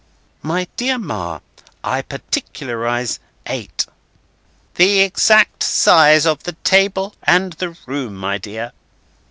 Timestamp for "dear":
0.77-0.97, 8.39-8.71